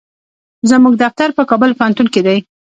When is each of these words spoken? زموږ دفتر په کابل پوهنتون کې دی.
زموږ 0.69 0.93
دفتر 1.03 1.27
په 1.37 1.43
کابل 1.49 1.71
پوهنتون 1.77 2.07
کې 2.13 2.21
دی. 2.27 2.37